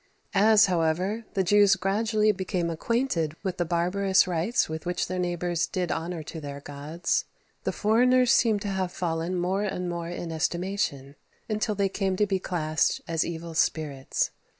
[0.49, 5.67] "As, however, the Jews gradually became acquainted with the barbarous rites with which their neighbours
[5.67, 7.25] did honour to their gods,
[7.65, 11.17] the foreigners seem to have fallen more and more in estimation,
[11.47, 14.31] until they came to be classed as evil spirits.